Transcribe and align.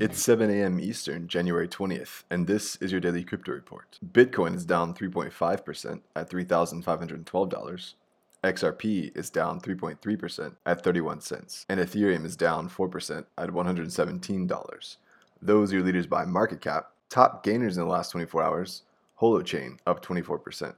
It's 0.00 0.22
7 0.22 0.48
a.m. 0.48 0.80
Eastern, 0.80 1.28
January 1.28 1.68
20th, 1.68 2.22
and 2.30 2.46
this 2.46 2.76
is 2.76 2.90
your 2.90 3.02
daily 3.02 3.22
crypto 3.22 3.52
report. 3.52 3.98
Bitcoin 4.12 4.56
is 4.56 4.64
down 4.64 4.94
3.5% 4.94 6.00
at 6.16 6.30
$3,512. 6.30 7.94
XRP 8.42 9.14
is 9.14 9.28
down 9.28 9.60
3.3% 9.60 10.54
at 10.64 10.82
31 10.82 11.20
cents, 11.20 11.66
and 11.68 11.78
Ethereum 11.78 12.24
is 12.24 12.34
down 12.34 12.70
4% 12.70 13.26
at 13.36 13.50
$117. 13.50 14.96
Those 15.42 15.70
are 15.70 15.76
your 15.76 15.84
leaders 15.84 16.06
by 16.06 16.24
market 16.24 16.62
cap. 16.62 16.92
Top 17.10 17.44
gainers 17.44 17.76
in 17.76 17.84
the 17.84 17.90
last 17.90 18.12
24 18.12 18.42
hours 18.42 18.84
Holochain 19.20 19.76
up 19.86 20.02
24%. 20.02 20.74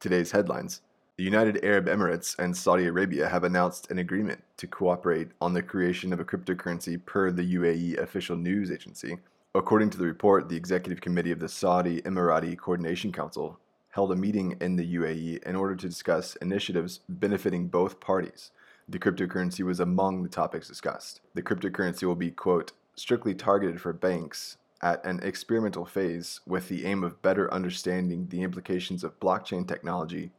Today's 0.00 0.30
headlines 0.30 0.80
the 1.16 1.22
United 1.22 1.64
Arab 1.64 1.86
Emirates 1.86 2.36
and 2.40 2.56
Saudi 2.56 2.86
Arabia 2.86 3.28
have 3.28 3.44
announced 3.44 3.88
an 3.88 3.98
agreement 3.98 4.42
to 4.56 4.66
cooperate 4.66 5.28
on 5.40 5.52
the 5.52 5.62
creation 5.62 6.12
of 6.12 6.18
a 6.18 6.24
cryptocurrency 6.24 7.04
per 7.06 7.30
the 7.30 7.54
UAE 7.54 7.98
official 7.98 8.36
news 8.36 8.72
agency. 8.72 9.18
According 9.54 9.90
to 9.90 9.98
the 9.98 10.06
report, 10.06 10.48
the 10.48 10.56
executive 10.56 11.00
committee 11.00 11.30
of 11.30 11.38
the 11.38 11.48
Saudi 11.48 12.02
Emirati 12.02 12.58
Coordination 12.58 13.12
Council 13.12 13.60
held 13.90 14.10
a 14.10 14.16
meeting 14.16 14.56
in 14.60 14.74
the 14.74 14.94
UAE 14.96 15.44
in 15.44 15.54
order 15.54 15.76
to 15.76 15.88
discuss 15.88 16.34
initiatives 16.36 17.00
benefiting 17.08 17.68
both 17.68 18.00
parties. 18.00 18.50
The 18.88 18.98
cryptocurrency 18.98 19.64
was 19.64 19.78
among 19.78 20.24
the 20.24 20.28
topics 20.28 20.66
discussed. 20.66 21.20
The 21.34 21.42
cryptocurrency 21.42 22.02
will 22.02 22.16
be, 22.16 22.32
quote, 22.32 22.72
strictly 22.96 23.36
targeted 23.36 23.80
for 23.80 23.92
banks 23.92 24.56
at 24.82 25.04
an 25.06 25.20
experimental 25.22 25.84
phase 25.84 26.40
with 26.44 26.68
the 26.68 26.84
aim 26.86 27.04
of 27.04 27.22
better 27.22 27.52
understanding 27.54 28.26
the 28.30 28.42
implications 28.42 29.04
of 29.04 29.20
blockchain 29.20 29.66
technology 29.66 30.32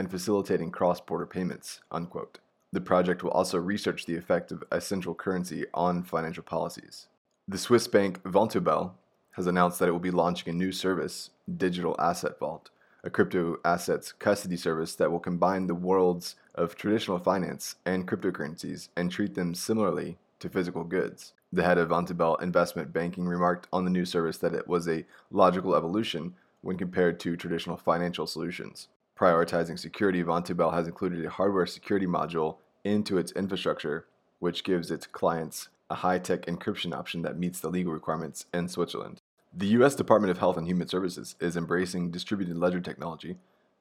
and 0.00 0.10
facilitating 0.10 0.70
cross 0.70 0.98
border 0.98 1.26
payments. 1.26 1.80
Unquote. 1.92 2.38
The 2.72 2.80
project 2.80 3.22
will 3.22 3.32
also 3.32 3.58
research 3.58 4.06
the 4.06 4.16
effect 4.16 4.50
of 4.50 4.64
a 4.72 4.80
central 4.80 5.14
currency 5.14 5.66
on 5.74 6.02
financial 6.02 6.42
policies. 6.42 7.08
The 7.46 7.58
Swiss 7.58 7.86
bank 7.86 8.22
Vontobel 8.22 8.92
has 9.32 9.46
announced 9.46 9.78
that 9.78 9.88
it 9.88 9.92
will 9.92 9.98
be 9.98 10.10
launching 10.10 10.48
a 10.48 10.56
new 10.56 10.72
service, 10.72 11.30
Digital 11.54 11.94
Asset 11.98 12.38
Vault, 12.38 12.70
a 13.04 13.10
crypto 13.10 13.58
assets 13.62 14.12
custody 14.12 14.56
service 14.56 14.94
that 14.94 15.12
will 15.12 15.20
combine 15.20 15.66
the 15.66 15.74
worlds 15.74 16.36
of 16.54 16.76
traditional 16.76 17.18
finance 17.18 17.76
and 17.84 18.08
cryptocurrencies 18.08 18.88
and 18.96 19.10
treat 19.10 19.34
them 19.34 19.52
similarly 19.52 20.16
to 20.38 20.48
physical 20.48 20.84
goods. 20.84 21.34
The 21.52 21.64
head 21.64 21.76
of 21.76 21.90
Vontobel 21.90 22.40
Investment 22.40 22.90
Banking 22.90 23.26
remarked 23.26 23.68
on 23.70 23.84
the 23.84 23.90
new 23.90 24.06
service 24.06 24.38
that 24.38 24.54
it 24.54 24.66
was 24.66 24.88
a 24.88 25.04
logical 25.30 25.76
evolution 25.76 26.36
when 26.62 26.78
compared 26.78 27.20
to 27.20 27.36
traditional 27.36 27.76
financial 27.76 28.26
solutions. 28.26 28.88
Prioritizing 29.20 29.78
security, 29.78 30.24
Vontobel 30.24 30.72
has 30.72 30.86
included 30.86 31.22
a 31.26 31.28
hardware 31.28 31.66
security 31.66 32.06
module 32.06 32.56
into 32.84 33.18
its 33.18 33.32
infrastructure, 33.32 34.06
which 34.38 34.64
gives 34.64 34.90
its 34.90 35.06
clients 35.06 35.68
a 35.90 35.96
high 35.96 36.18
tech 36.18 36.46
encryption 36.46 36.96
option 36.96 37.20
that 37.20 37.38
meets 37.38 37.60
the 37.60 37.68
legal 37.68 37.92
requirements 37.92 38.46
in 38.54 38.66
Switzerland. 38.66 39.20
The 39.52 39.66
U.S. 39.66 39.94
Department 39.94 40.30
of 40.30 40.38
Health 40.38 40.56
and 40.56 40.66
Human 40.66 40.88
Services 40.88 41.36
is 41.38 41.54
embracing 41.54 42.10
distributed 42.10 42.56
ledger 42.56 42.80
technology 42.80 43.36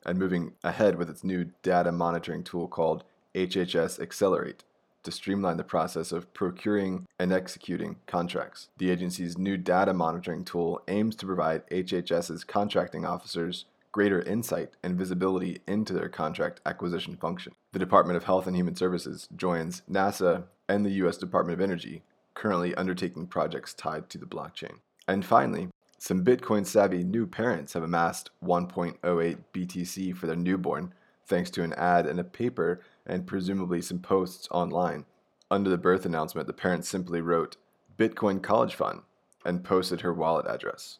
and 0.05 0.19
moving 0.19 0.55
ahead 0.61 0.97
with 0.97 1.09
its 1.09 1.23
new 1.23 1.51
data 1.63 1.93
monitoring 1.93 2.43
tool 2.43 2.67
called 2.67 3.05
HHS 3.33 3.97
Accelerate 4.01 4.65
to 5.03 5.11
streamline 5.11 5.55
the 5.55 5.63
process 5.63 6.11
of 6.11 6.33
procuring 6.33 7.07
and 7.17 7.31
executing 7.31 7.95
contracts. 8.07 8.67
The 8.77 8.89
agency's 8.89 9.37
new 9.37 9.55
data 9.55 9.93
monitoring 9.93 10.43
tool 10.43 10.81
aims 10.89 11.15
to 11.15 11.25
provide 11.25 11.65
HHS's 11.69 12.43
contracting 12.43 13.05
officers 13.05 13.63
greater 13.91 14.21
insight 14.21 14.71
and 14.83 14.97
visibility 14.97 15.61
into 15.67 15.93
their 15.93 16.09
contract 16.09 16.61
acquisition 16.65 17.15
function. 17.15 17.53
The 17.71 17.79
Department 17.79 18.17
of 18.17 18.23
Health 18.23 18.47
and 18.47 18.55
Human 18.55 18.75
Services 18.75 19.27
joins 19.35 19.81
NASA 19.89 20.43
and 20.67 20.85
the 20.85 20.91
U.S. 20.91 21.17
Department 21.17 21.59
of 21.59 21.63
Energy, 21.63 22.03
currently 22.33 22.75
undertaking 22.75 23.27
projects 23.27 23.73
tied 23.73 24.09
to 24.09 24.17
the 24.17 24.25
blockchain. 24.25 24.79
And 25.07 25.25
finally, 25.25 25.69
some 25.97 26.23
Bitcoin 26.23 26.65
savvy 26.65 27.03
new 27.03 27.27
parents 27.27 27.73
have 27.73 27.83
amassed 27.83 28.29
1.08 28.43 29.37
BTC 29.53 30.15
for 30.15 30.27
their 30.27 30.35
newborn 30.35 30.93
thanks 31.25 31.49
to 31.51 31.63
an 31.63 31.73
ad 31.73 32.07
in 32.07 32.19
a 32.19 32.23
paper 32.23 32.81
and 33.05 33.27
presumably 33.27 33.81
some 33.81 33.99
posts 33.99 34.47
online. 34.51 35.05
Under 35.51 35.69
the 35.69 35.77
birth 35.77 36.05
announcement, 36.05 36.47
the 36.47 36.53
parent 36.53 36.85
simply 36.85 37.21
wrote 37.21 37.57
Bitcoin 37.97 38.41
College 38.41 38.75
Fund 38.75 39.01
and 39.43 39.63
posted 39.63 40.01
her 40.01 40.13
wallet 40.13 40.47
address. 40.47 40.99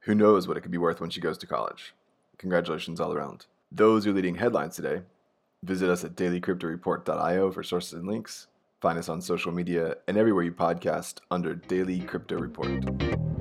Who 0.00 0.14
knows 0.14 0.46
what 0.46 0.56
it 0.56 0.60
could 0.60 0.70
be 0.70 0.78
worth 0.78 1.00
when 1.00 1.10
she 1.10 1.20
goes 1.20 1.38
to 1.38 1.46
college? 1.46 1.94
Congratulations 2.40 3.00
all 3.00 3.12
around. 3.12 3.44
Those 3.70 4.06
are 4.06 4.12
leading 4.12 4.36
headlines 4.36 4.74
today. 4.74 5.02
Visit 5.62 5.90
us 5.90 6.04
at 6.04 6.16
dailycryptoreport.io 6.16 7.50
for 7.50 7.62
sources 7.62 7.92
and 7.92 8.08
links. 8.08 8.46
Find 8.80 8.98
us 8.98 9.10
on 9.10 9.20
social 9.20 9.52
media 9.52 9.96
and 10.08 10.16
everywhere 10.16 10.44
you 10.44 10.52
podcast 10.52 11.18
under 11.30 11.54
Daily 11.54 12.00
Crypto 12.00 12.38
Report. 12.38 13.39